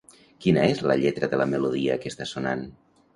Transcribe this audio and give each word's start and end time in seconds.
Quina 0.45 0.61
és 0.69 0.79
la 0.91 0.95
lletra 1.01 1.29
de 1.33 1.39
la 1.41 1.47
melodia 1.51 1.99
que 2.01 2.09
està 2.13 2.27
sonant? 2.31 2.65